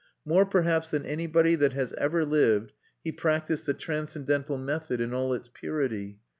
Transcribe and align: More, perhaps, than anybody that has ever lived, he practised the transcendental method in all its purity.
More, 0.25 0.47
perhaps, 0.47 0.89
than 0.89 1.05
anybody 1.05 1.53
that 1.53 1.73
has 1.73 1.93
ever 1.93 2.25
lived, 2.25 2.73
he 3.03 3.11
practised 3.11 3.67
the 3.67 3.75
transcendental 3.75 4.57
method 4.57 4.99
in 4.99 5.13
all 5.13 5.31
its 5.33 5.47
purity. 5.53 6.17